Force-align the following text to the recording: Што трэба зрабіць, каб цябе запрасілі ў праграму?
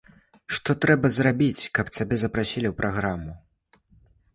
Што 0.57 0.75
трэба 0.85 1.11
зрабіць, 1.19 1.67
каб 1.77 1.95
цябе 1.95 2.15
запрасілі 2.25 2.67
ў 2.75 2.77
праграму? 2.85 3.33